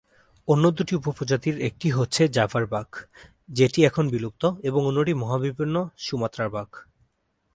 অন্য 0.47 0.63
দুটি 0.71 0.93
উপপ্রজাতির 0.95 1.55
একটি 1.59 1.87
হচ্ছে 1.89 2.21
জাভার 2.27 2.65
বাঘ, 2.65 2.89
যেটি 3.49 3.79
এখন 3.85 4.05
বিলুপ্ত 4.09 4.43
এবং 4.63 4.81
অন্যটি 4.85 5.13
মহাবিপন্ন 5.13 5.75
সুমাত্রার 5.97 6.49
বাঘ। 6.49 6.69